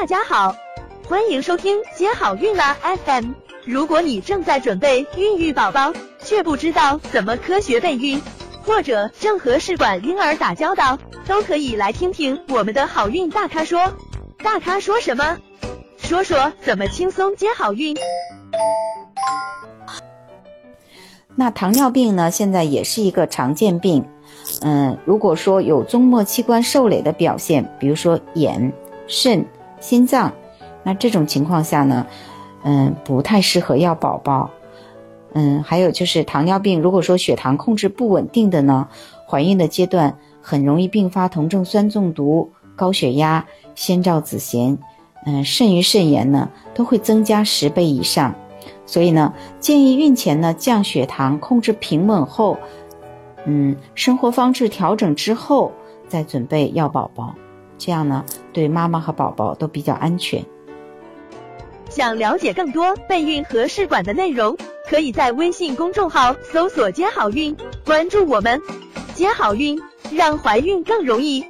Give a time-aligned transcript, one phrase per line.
[0.00, 0.54] 大家好，
[1.08, 3.32] 欢迎收听接好运啦 FM。
[3.64, 8.22] 如果你正在准备孕育宝宝，却不知道怎么科学备孕，
[8.62, 13.92] 或者正和试管婴儿打交道，都可以来听听我们的好运大咖说。
[14.38, 15.36] 大咖说什么？
[15.96, 17.96] 说说怎么轻松接好运。
[21.34, 22.30] 那糖尿病呢？
[22.30, 24.04] 现在也是一个常见病。
[24.60, 28.72] 嗯，如果说有终末器官受累的表现，比如说眼、
[29.08, 29.44] 肾、
[29.80, 30.32] 心脏，
[30.82, 32.06] 那这种情况下呢，
[32.62, 34.50] 嗯，不太适合要宝宝。
[35.34, 38.88] 嗯，还有就是糖尿病，如果说血糖控制不稳定的呢，
[39.26, 44.78] 怀孕的阶段很容易并发酮症酸中毒、高血压、先兆子痫，
[45.26, 48.34] 嗯，肾盂肾炎呢都会增加十倍以上。
[48.86, 52.56] 所以呢，建议孕前呢降血糖，控制平稳后。
[53.44, 55.72] 嗯，生活方式调整之后
[56.06, 57.34] 再准备要宝宝，
[57.78, 58.24] 这样呢
[58.58, 60.44] 对妈妈和宝宝都比较安全。
[61.88, 64.56] 想了解更多备孕和试管的内容，
[64.90, 67.56] 可以在微信公众号搜索“接好运”，
[67.86, 68.60] 关注我们，
[69.14, 71.44] 接好运，让怀孕更容易。